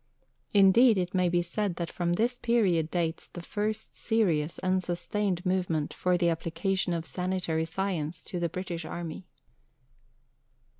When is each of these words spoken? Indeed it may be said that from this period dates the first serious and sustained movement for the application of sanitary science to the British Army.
Indeed 0.51 0.97
it 0.97 1.13
may 1.13 1.29
be 1.29 1.43
said 1.43 1.75
that 1.75 1.91
from 1.91 2.13
this 2.13 2.39
period 2.39 2.89
dates 2.89 3.27
the 3.27 3.43
first 3.43 3.95
serious 3.95 4.57
and 4.57 4.81
sustained 4.81 5.45
movement 5.45 5.93
for 5.93 6.17
the 6.17 6.29
application 6.29 6.93
of 6.93 7.05
sanitary 7.05 7.65
science 7.65 8.23
to 8.23 8.39
the 8.39 8.49
British 8.49 8.83
Army. 8.83 9.27